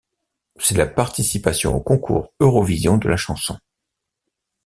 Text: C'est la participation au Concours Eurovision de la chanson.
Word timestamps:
C'est 0.55 0.75
la 0.79 0.87
participation 0.87 1.75
au 1.75 1.79
Concours 1.79 2.33
Eurovision 2.39 2.97
de 2.97 3.07
la 3.07 3.17
chanson. 3.17 3.59